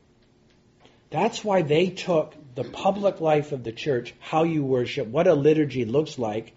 [1.10, 5.34] That's why they took the public life of the church, how you worship, what a
[5.34, 6.54] liturgy looks like,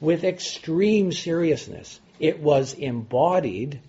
[0.00, 2.00] with extreme seriousness.
[2.18, 3.80] It was embodied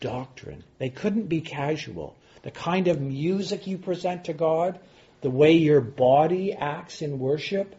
[0.00, 0.64] doctrine.
[0.78, 2.16] They couldn't be casual.
[2.42, 4.80] The kind of music you present to God,
[5.22, 7.74] the way your body acts in worship,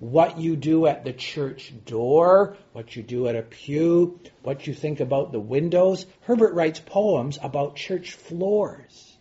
[0.00, 4.74] what you do at the church door, what you do at a pew, what you
[4.74, 6.06] think about the windows.
[6.22, 9.16] Herbert writes poems about church floors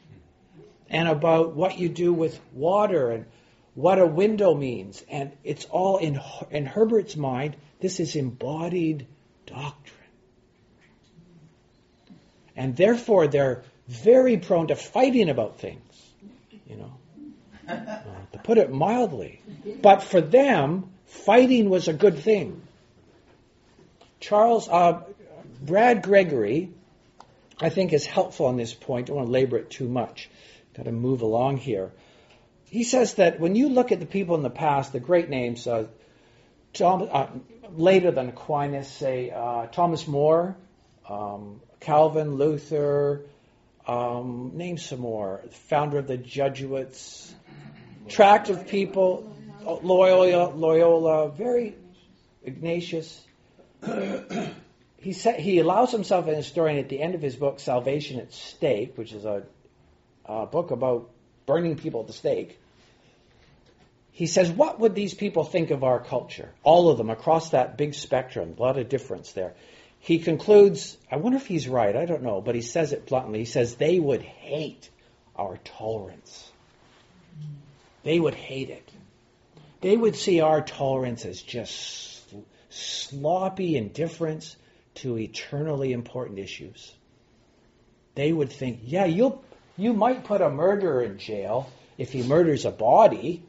[0.90, 3.26] and about what you do with water and
[3.76, 5.04] what a window means.
[5.10, 9.06] And it's all in, in Herbert's mind, this is embodied
[9.46, 9.96] doctrine.
[12.56, 16.14] And therefore, they're very prone to fighting about things,
[16.68, 16.99] you know,
[18.34, 19.42] to put it mildly.
[19.82, 22.62] But for them, fighting was a good thing.
[24.20, 25.04] Charles, uh,
[25.62, 26.72] Brad Gregory,
[27.62, 29.06] I think is helpful on this point.
[29.06, 30.30] I don't want to labor it too much.
[30.76, 31.92] got to move along here.
[32.66, 35.66] He says that when you look at the people in the past, the great names,
[35.66, 35.88] uh,
[36.80, 37.28] uh,
[37.76, 40.56] later than Aquinas, say uh, Thomas More,
[41.08, 43.26] um, Calvin, Luther,
[43.88, 47.34] um, name some more, founder of the Jesuits,
[48.10, 49.32] tract of people,
[49.64, 51.76] Loyola, Loyola, very
[52.44, 53.24] Ignatius.
[54.98, 58.34] he said he allows himself an historian at the end of his book, Salvation at
[58.34, 59.44] Stake, which is a,
[60.26, 61.10] a book about
[61.46, 62.60] burning people at the stake.
[64.12, 66.50] He says, What would these people think of our culture?
[66.64, 69.54] All of them across that big spectrum, a lot of difference there.
[70.00, 73.40] He concludes, I wonder if he's right, I don't know, but he says it bluntly.
[73.40, 74.90] He says, They would hate
[75.36, 76.49] our tolerance.
[78.04, 78.90] They would hate it.
[79.82, 82.26] They would see our tolerance as just
[82.70, 84.56] sloppy indifference
[84.96, 86.94] to eternally important issues.
[88.16, 89.40] They would think, yeah, you
[89.78, 93.44] you might put a murderer in jail if he murders a body,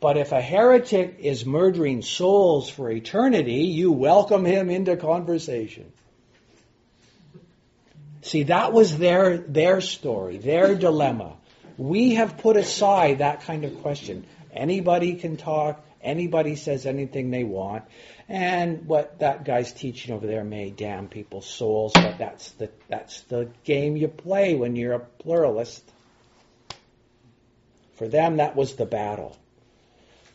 [0.00, 5.92] but if a heretic is murdering souls for eternity, you welcome him into conversation.
[8.22, 11.36] See, that was their, their story, their dilemma.
[11.78, 14.26] We have put aside that kind of question.
[14.52, 17.84] Anybody can talk, anybody says anything they want.
[18.28, 23.22] And what that guy's teaching over there may damn people's souls, but that's the that's
[23.22, 25.82] the game you play when you're a pluralist.
[27.94, 29.36] For them that was the battle.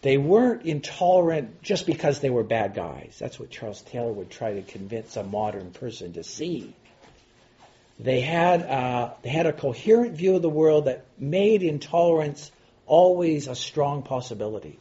[0.01, 3.15] They weren't intolerant just because they were bad guys.
[3.19, 6.73] That's what Charles Taylor would try to convince a modern person to see.
[7.99, 12.51] They had, uh, they had a coherent view of the world that made intolerance
[12.85, 14.79] always a strong possibility.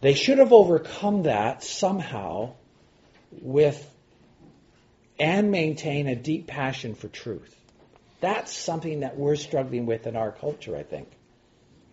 [0.00, 2.54] They should have overcome that somehow
[3.32, 3.84] with
[5.18, 7.54] and maintain a deep passion for truth.
[8.20, 11.08] That's something that we're struggling with in our culture, I think.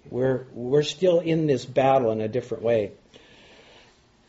[0.10, 2.92] We're, we're still in this battle in a different way.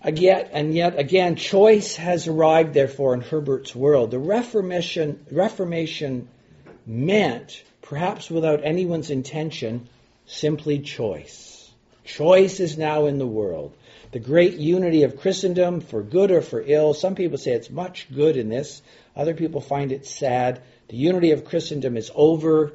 [0.06, 4.12] Again, and yet again, choice has arrived, therefore, in Herbert's world.
[4.12, 6.28] The Reformation, Reformation
[6.86, 9.88] meant, perhaps without anyone's intention,
[10.24, 11.68] simply choice.
[12.04, 13.74] Choice is now in the world.
[14.12, 16.94] The great unity of Christendom, for good or for ill.
[16.94, 18.82] Some people say it's much good in this.
[19.16, 20.62] Other people find it sad.
[20.86, 22.74] The unity of Christendom is over.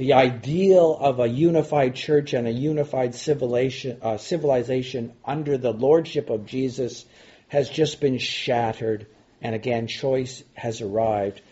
[0.00, 6.30] The ideal of a unified church and a unified civilization, uh, civilization under the lordship
[6.30, 7.04] of Jesus
[7.48, 9.06] has just been shattered.
[9.42, 11.42] And again, choice has arrived.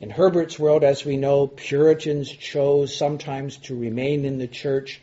[0.00, 5.02] In Herbert's world, as we know, Puritans chose sometimes to remain in the church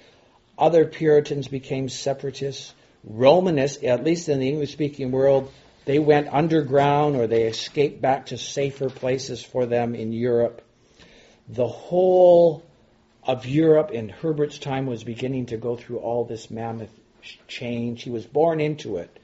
[0.58, 2.74] other Puritans became separatists.
[3.04, 5.52] Romanists, at least in the English speaking world,
[5.86, 10.64] they went underground or they escaped back to safer places for them in Europe.
[11.48, 12.64] The whole
[13.28, 16.90] of Europe in Herbert's time was beginning to go through all this mammoth
[17.48, 18.04] change.
[18.04, 19.16] He was born into it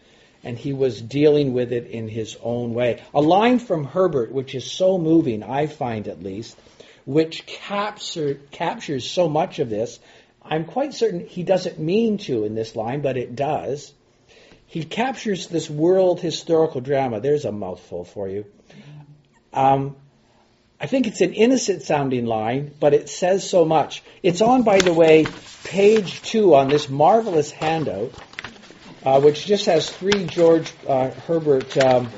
[0.43, 3.01] and he was dealing with it in his own way.
[3.13, 6.57] A line from Herbert, which is so moving, I find at least,
[7.05, 9.99] which capture, captures so much of this,
[10.43, 13.93] I'm quite certain he doesn't mean to in this line, but it does.
[14.67, 17.21] He captures this world historical drama.
[17.21, 18.45] There's a mouthful for you.
[19.53, 19.95] Um,
[20.83, 24.03] I think it's an innocent sounding line, but it says so much.
[24.21, 25.25] It's on, by the way,
[25.63, 28.11] page two on this marvelous handout,
[29.05, 32.09] uh, which just has three George uh, Herbert um,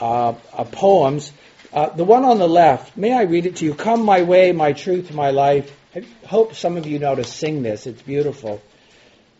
[0.00, 1.30] uh, uh poems.
[1.72, 3.74] Uh, the one on the left, may I read it to you?
[3.74, 5.70] Come my way, my truth, my life.
[5.94, 7.86] I hope some of you know to sing this.
[7.86, 8.60] It's beautiful.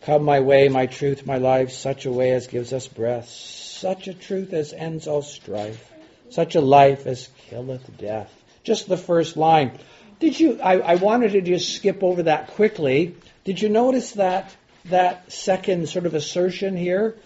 [0.03, 4.07] Come my way, my truth, my life, such a way as gives us breath, such
[4.07, 5.90] a truth as ends all strife,
[6.31, 8.33] such a life as killeth death.
[8.63, 9.79] Just the first line.
[10.19, 13.17] Did you, I, I wanted to just skip over that quickly.
[13.45, 14.55] Did you notice that,
[14.87, 17.17] that second sort of assertion here?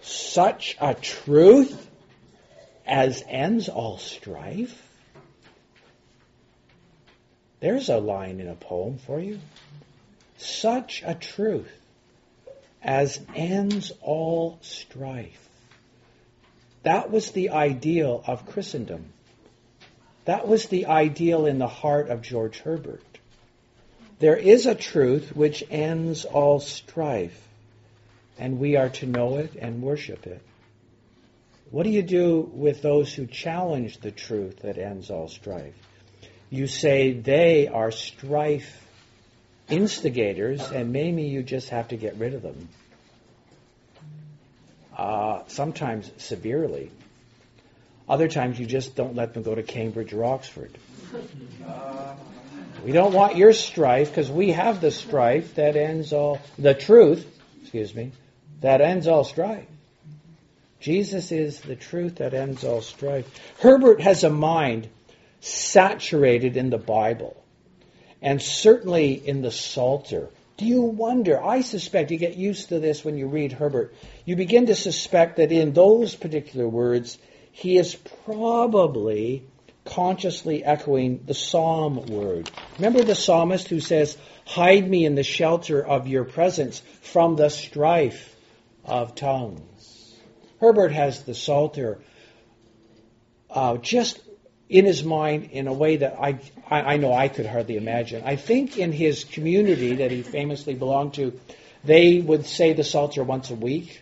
[0.00, 1.88] Such a truth
[2.86, 4.80] as ends all strife.
[7.60, 9.38] There's a line in a poem for you.
[10.38, 11.70] Such a truth
[12.82, 15.48] as ends all strife.
[16.82, 19.12] That was the ideal of Christendom.
[20.24, 23.02] That was the ideal in the heart of George Herbert.
[24.18, 27.40] There is a truth which ends all strife,
[28.38, 30.42] and we are to know it and worship it.
[31.70, 35.74] What do you do with those who challenge the truth that ends all strife?
[36.52, 38.86] you say they are strife
[39.70, 42.68] instigators, and maybe you just have to get rid of them.
[44.96, 46.90] Uh, sometimes severely.
[48.08, 50.76] Other times you just don't let them go to Cambridge or Oxford.
[52.84, 57.26] We don't want your strife because we have the strife that ends all, the truth,
[57.62, 58.12] excuse me,
[58.60, 59.66] that ends all strife.
[60.80, 63.26] Jesus is the truth that ends all strife.
[63.60, 64.88] Herbert has a mind
[65.40, 67.42] saturated in the Bible
[68.20, 70.28] and certainly in the Psalter.
[70.56, 71.42] Do you wonder?
[71.42, 73.94] I suspect you get used to this when you read Herbert.
[74.24, 77.18] You begin to suspect that in those particular words,
[77.50, 77.94] he is
[78.24, 79.44] probably
[79.84, 82.50] consciously echoing the psalm word.
[82.76, 87.48] Remember the psalmist who says, Hide me in the shelter of your presence from the
[87.48, 88.34] strife
[88.84, 90.14] of tongues.
[90.60, 91.98] Herbert has the Psalter
[93.50, 94.20] uh, just
[94.72, 98.22] in his mind in a way that I, I, I know I could hardly imagine.
[98.24, 101.38] I think in his community that he famously belonged to,
[101.84, 104.00] they would say the Psalter once a week.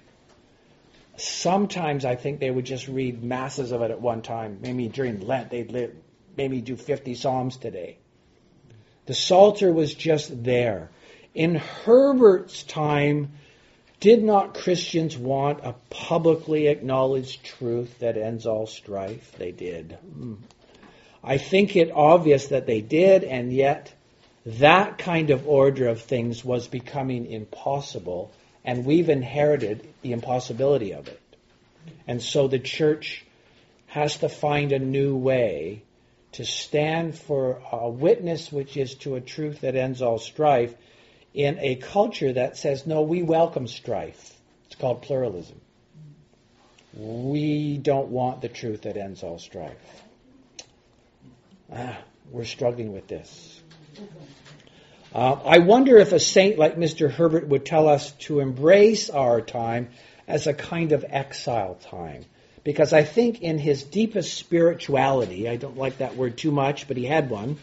[1.16, 4.60] Sometimes I think they would just read masses of it at one time.
[4.62, 5.92] Maybe during Lent, they'd
[6.36, 7.98] maybe do 50 Psalms today.
[9.06, 10.90] The Psalter was just there.
[11.34, 13.32] In Herbert's time,
[13.98, 19.34] did not Christians want a publicly acknowledged truth that ends all strife?
[19.36, 19.98] They did.
[20.14, 20.34] Hmm.
[21.22, 23.92] I think it obvious that they did, and yet
[24.46, 28.32] that kind of order of things was becoming impossible,
[28.64, 31.20] and we've inherited the impossibility of it.
[32.06, 33.24] And so the church
[33.86, 35.82] has to find a new way
[36.32, 40.74] to stand for a witness which is to a truth that ends all strife
[41.34, 44.38] in a culture that says, no, we welcome strife.
[44.66, 45.60] It's called pluralism.
[46.94, 49.76] We don't want the truth that ends all strife.
[51.72, 51.98] Ah,
[52.30, 53.60] we're struggling with this.
[55.14, 57.10] Uh, I wonder if a saint like Mr.
[57.10, 59.88] Herbert would tell us to embrace our time
[60.26, 62.24] as a kind of exile time.
[62.62, 66.96] Because I think in his deepest spirituality, I don't like that word too much, but
[66.96, 67.56] he had one,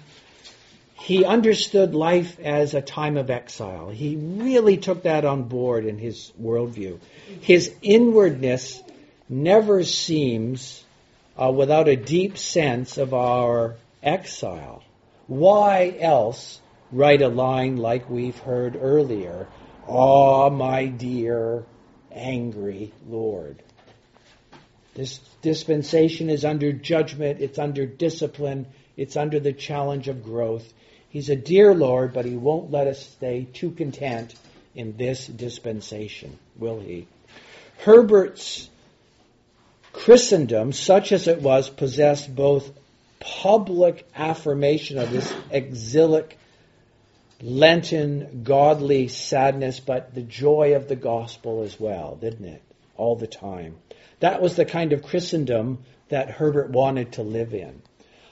[0.99, 3.89] he understood life as a time of exile.
[3.89, 6.99] He really took that on board in his worldview.
[7.41, 8.81] His inwardness
[9.29, 10.83] never seems
[11.37, 14.83] uh, without a deep sense of our exile.
[15.27, 19.47] Why else write a line like we've heard earlier?
[19.87, 21.65] Ah, my dear,
[22.11, 23.61] angry Lord.
[24.95, 30.73] This dispensation is under judgment, it's under discipline, it's under the challenge of growth.
[31.09, 34.33] He's a dear Lord, but He won't let us stay too content
[34.75, 37.07] in this dispensation, will He?
[37.79, 38.69] Herbert's
[39.93, 42.71] Christendom, such as it was, possessed both
[43.19, 46.37] public affirmation of this exilic,
[47.41, 52.63] Lenten, godly sadness, but the joy of the gospel as well, didn't it?
[52.95, 53.77] All the time.
[54.19, 57.81] That was the kind of Christendom that Herbert wanted to live in.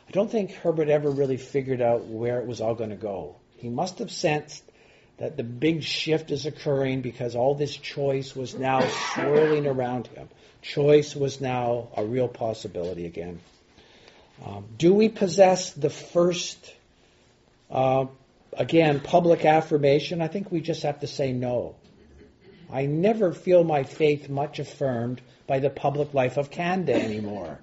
[0.08, 3.36] I don't think Herbert ever really figured out where it was all going to go.
[3.58, 4.64] He must have sensed
[5.18, 8.82] that the big shift is occurring because all this choice was now
[9.14, 10.30] swirling around him.
[10.62, 13.40] Choice was now a real possibility again.
[14.44, 16.74] Um, do we possess the first,
[17.70, 18.06] uh,
[18.54, 20.22] again, public affirmation?
[20.22, 21.76] I think we just have to say no.
[22.72, 27.60] I never feel my faith much affirmed by the public life of Canada anymore.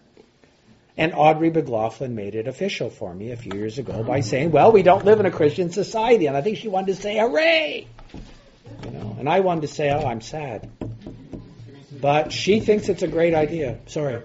[0.96, 4.72] And Audrey McLaughlin made it official for me a few years ago by saying, "Well,
[4.72, 7.86] we don't live in a Christian society," and I think she wanted to say, "Hooray!"
[8.84, 10.68] You know, and I wanted to say, "Oh, I'm sad,"
[12.00, 13.78] but she thinks it's a great idea.
[13.86, 14.20] Sorry.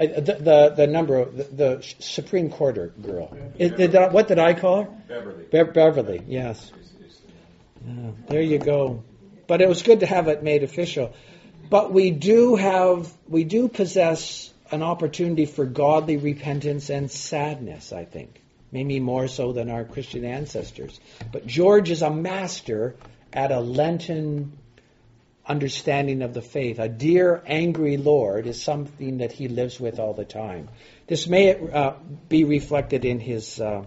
[0.00, 3.36] The, the, the number the, the Supreme Courter girl.
[3.58, 4.90] Is, did, what did I call her?
[5.06, 5.44] Beverly.
[5.44, 6.22] Be- Beverly.
[6.26, 6.72] Yes.
[7.86, 9.04] Yeah, there you go.
[9.46, 11.14] But it was good to have it made official.
[11.68, 18.04] But we do have we do possess an opportunity for godly repentance and sadness, I
[18.04, 18.40] think.
[18.72, 20.98] Maybe more so than our Christian ancestors.
[21.32, 22.94] But George is a master
[23.32, 24.56] at a Lenten
[25.50, 26.78] understanding of the faith.
[26.78, 30.68] A dear, angry Lord is something that he lives with all the time.
[31.08, 31.94] This may uh,
[32.28, 33.84] be reflected in his uh,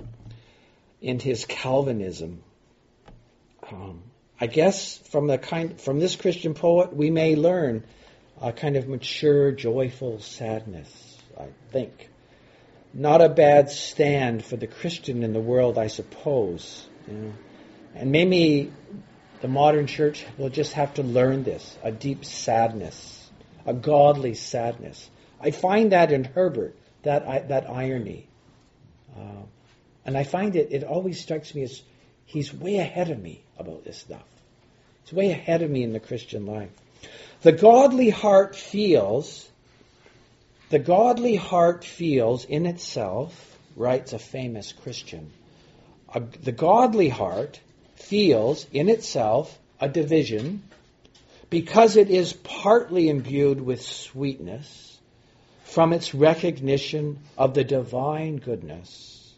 [1.01, 2.43] in his Calvinism.
[3.72, 4.03] Um,
[4.39, 7.86] I guess from the kind from this Christian poet, we may learn
[8.41, 10.91] a kind of mature, joyful sadness,
[11.39, 12.09] I think.
[12.93, 16.86] Not a bad stand for the Christian in the world, I suppose.
[17.07, 17.34] You know?
[17.95, 18.72] And maybe
[19.44, 23.30] the modern church will just have to learn this a deep sadness,
[23.66, 25.10] a godly sadness.
[25.41, 28.26] I find that in Herbert, that, that irony.
[29.14, 29.44] Uh,
[30.06, 31.82] and I find it, it always strikes me as
[32.24, 34.24] he's way ahead of me about this stuff.
[35.04, 36.72] He's way ahead of me in the Christian life.
[37.41, 39.46] The godly heart feels,
[40.70, 45.34] the godly heart feels in itself, writes a famous Christian,
[46.14, 47.60] a, the godly heart
[47.96, 50.64] feels in itself a division
[51.50, 55.00] because it is partly imbued with sweetness
[55.64, 59.34] from its recognition of the divine goodness,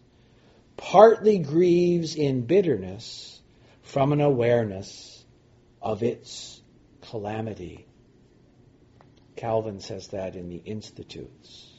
[0.78, 3.42] partly grieves in bitterness
[3.84, 5.24] from an awareness
[5.82, 6.62] of its
[7.02, 7.86] calamity.
[9.36, 11.70] Calvin says that in the Institutes.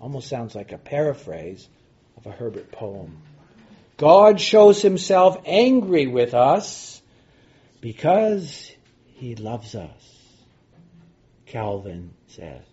[0.00, 1.68] Almost sounds like a paraphrase
[2.16, 3.22] of a Herbert poem.
[4.02, 7.00] God shows himself angry with us
[7.80, 8.68] because
[9.14, 10.26] he loves us,
[11.46, 12.64] Calvin says.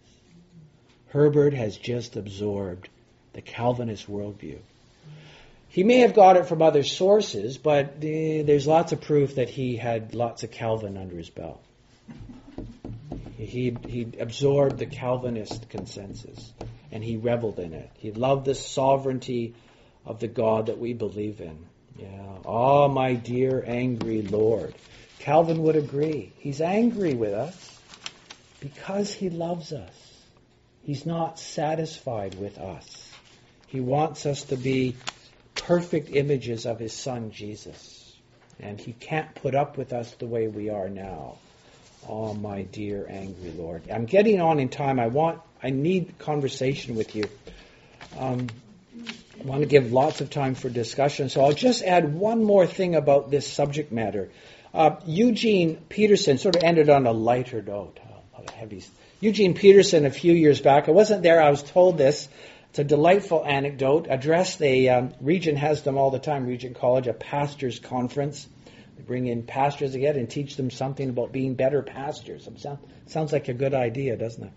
[1.09, 2.89] Herbert has just absorbed
[3.34, 4.57] the Calvinist worldview.
[5.67, 9.75] He may have got it from other sources, but there's lots of proof that he
[9.75, 11.63] had lots of Calvin under his belt.
[13.38, 16.51] He, he absorbed the Calvinist consensus
[16.91, 17.91] and he reveled in it.
[17.99, 19.53] He loved the sovereignty
[20.10, 21.68] of the God that we believe in.
[21.95, 22.39] Yeah.
[22.43, 24.74] Oh, my dear angry Lord.
[25.20, 26.34] Calvin would agree.
[26.38, 27.80] He's angry with us
[28.60, 29.93] because he loves us.
[30.82, 33.12] He's not satisfied with us.
[33.68, 34.95] He wants us to be
[35.53, 38.18] perfect images of his son Jesus.
[38.60, 41.38] And he can't put up with us the way we are now.
[42.07, 43.84] Oh, my dear angry Lord.
[43.91, 44.99] I'm getting on in time.
[44.99, 47.26] I want, I need conversation with you.
[48.18, 48.47] Um,
[49.39, 52.67] I want to give lots of time for discussion, so I'll just add one more
[52.67, 54.31] thing about this subject matter.
[54.73, 57.99] Uh, Eugene Peterson sort of ended on a lighter note.
[58.37, 58.83] Oh, heavy.
[59.21, 61.41] Eugene Peterson, a few years back, I wasn't there.
[61.41, 62.27] I was told this.
[62.71, 64.07] It's a delightful anecdote.
[64.09, 66.45] Addressed a um, Regent has them all the time.
[66.45, 68.47] Regent College, a pastors' conference.
[68.97, 72.47] They bring in pastors again and teach them something about being better pastors.
[73.07, 74.51] Sounds like a good idea, doesn't it?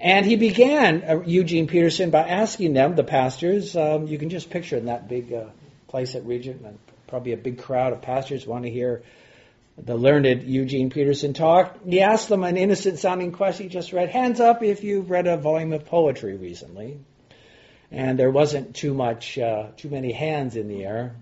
[0.00, 4.50] And he began, uh, Eugene Peterson, by asking them, the pastors, um, you can just
[4.50, 5.46] picture in that big uh,
[5.88, 9.02] place at Regent, and probably a big crowd of pastors want to hear
[9.78, 11.78] the learned Eugene Peterson talk.
[11.86, 14.08] He asked them an innocent sounding question he just read.
[14.10, 16.98] Hands up if you've read a volume of poetry recently.
[17.90, 21.14] And there wasn't too much, uh, too many hands in the air.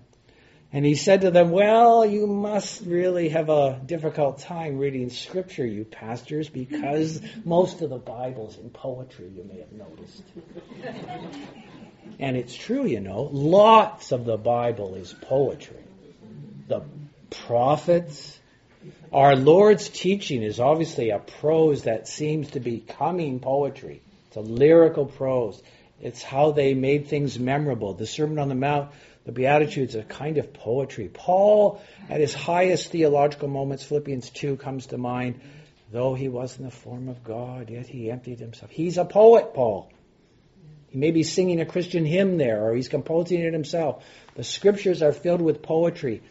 [0.75, 5.65] And he said to them, Well, you must really have a difficult time reading Scripture,
[5.65, 10.23] you pastors, because most of the Bible's in poetry, you may have noticed.
[12.19, 13.29] and it's true, you know.
[13.31, 15.81] Lots of the Bible is poetry.
[16.67, 16.81] The
[17.29, 18.37] prophets.
[19.13, 24.01] Our Lord's teaching is obviously a prose that seems to be coming poetry.
[24.27, 25.63] It's a lyrical prose.
[26.01, 27.93] It's how they made things memorable.
[27.93, 28.91] The Sermon on the Mount
[29.25, 31.09] the Beatitudes are kind of poetry.
[31.11, 35.41] Paul, at his highest theological moments, Philippians 2 comes to mind.
[35.91, 38.71] Though he was in the form of God, yet he emptied himself.
[38.71, 39.91] He's a poet, Paul.
[40.89, 44.03] He may be singing a Christian hymn there, or he's composing it himself.
[44.35, 46.21] The scriptures are filled with poetry.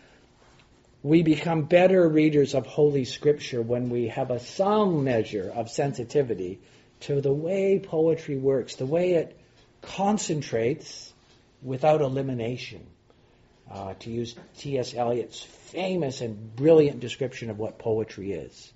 [1.02, 6.60] We become better readers of Holy Scripture when we have a some measure of sensitivity
[7.00, 9.36] to the way poetry works, the way it
[9.86, 11.12] concentrates
[11.62, 12.86] without elimination.
[13.70, 14.92] Uh, to use T.S.
[14.92, 18.72] Eliot's famous and brilliant description of what poetry is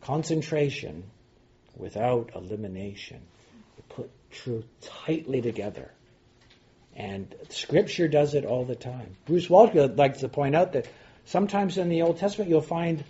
[0.00, 1.02] concentration
[1.76, 3.20] without elimination.
[3.76, 5.90] You put truth tightly together.
[6.96, 9.16] And Scripture does it all the time.
[9.26, 10.86] Bruce Waltke likes to point out that
[11.26, 13.04] sometimes in the Old Testament you'll find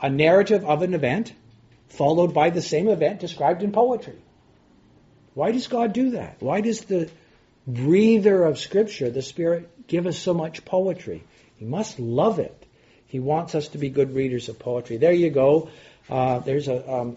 [0.00, 1.32] a narrative of an event
[1.88, 4.18] followed by the same event described in poetry.
[5.38, 6.38] Why does God do that?
[6.40, 7.08] Why does the
[7.64, 11.22] breather of Scripture, the Spirit, give us so much poetry.
[11.58, 12.66] He must love it.
[13.06, 14.96] He wants us to be good readers of poetry.
[14.96, 15.70] There you go.
[16.10, 17.16] Uh, there's a um,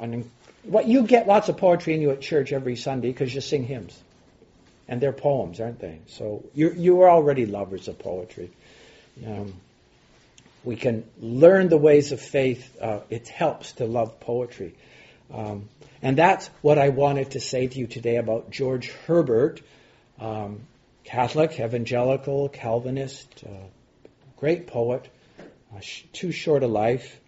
[0.00, 0.30] an,
[0.62, 3.66] what you get lots of poetry in you at church every Sunday because you sing
[3.66, 4.00] hymns,
[4.88, 5.98] and they're poems, aren't they?
[6.06, 8.50] So you you are already lovers of poetry.
[9.26, 9.52] Um,
[10.64, 12.78] we can learn the ways of faith.
[12.80, 14.74] Uh, it helps to love poetry.
[15.32, 15.68] Um,
[16.02, 19.60] and that's what I wanted to say to you today about George Herbert,
[20.18, 20.60] um,
[21.04, 23.66] Catholic, evangelical, Calvinist, uh,
[24.36, 25.08] great poet,
[25.74, 27.20] uh, sh- too short a life,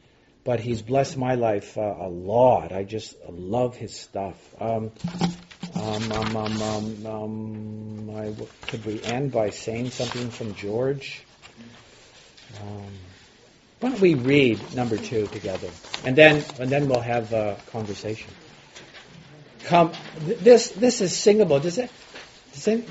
[0.44, 2.72] but he's blessed my life uh, a lot.
[2.72, 4.36] I just love his stuff.
[4.60, 4.90] Um,
[5.74, 8.36] um, um, um,
[8.66, 11.22] could we end by saying something from George?
[13.80, 15.70] Why don't we read number two together,
[16.04, 18.30] and then and then we'll have a conversation.
[19.64, 21.60] Come, this this is singable.
[21.60, 21.90] Does it?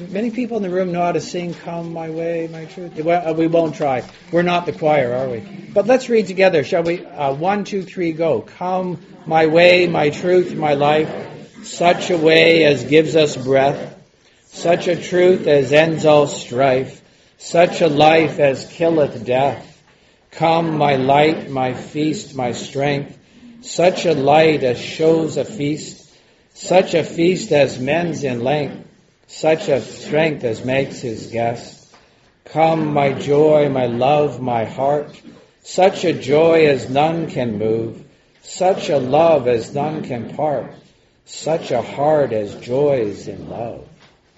[0.09, 2.95] many people in the room know how to sing "Come My Way, My Truth"?
[3.03, 4.03] Well, uh, we won't try.
[4.31, 5.41] We're not the choir, are we?
[5.73, 7.05] But let's read together, shall we?
[7.05, 8.41] Uh, one, two, three, go.
[8.41, 11.09] Come my way, my truth, my life.
[11.65, 13.95] Such a way as gives us breath.
[14.47, 17.03] Such a truth as ends all strife.
[17.37, 19.68] such a life as killeth death.
[20.31, 23.17] Come, my light, my feast, my strength,
[23.61, 26.09] such a light as shows a feast,
[26.53, 28.87] such a feast as mends in length,
[29.27, 31.93] such a strength as makes his guest.
[32.45, 35.19] Come, my joy, my love, my heart,
[35.61, 38.03] such a joy as none can move,
[38.41, 40.73] such a love as none can part,
[41.25, 43.87] such a heart as joys in love.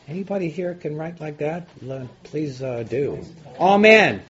[0.08, 1.70] Anybody here can write like that?
[2.24, 3.24] Please uh, do.
[3.58, 4.20] Amen.